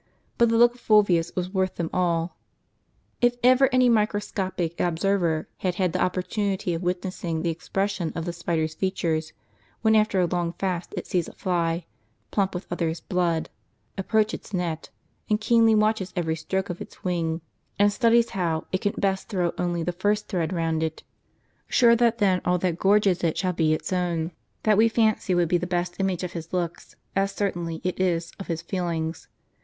[0.39, 2.35] But the look of Fulvius was worth them all.
[3.21, 8.33] If ever any microscopic observer has had the opportunity of witnessing the expression of the
[8.33, 9.31] spider's features,
[9.83, 11.85] when, after a long fast, it sees a fly,
[12.31, 13.51] plump with others' blood,
[13.95, 14.89] approach its net,
[15.29, 17.41] and keenly watches every stroke of its wing,
[17.77, 20.33] and studies how it can best throw only * The heathen notion of the Blessed
[20.33, 20.33] Eucharist.
[20.33, 21.03] 195 crtr® w the first thread round it,
[21.67, 24.31] sure that then all that gorges it shall be its own;
[24.63, 28.31] that we fancy would be the best image of his looks, as certainly it is
[28.39, 29.27] of his feelings.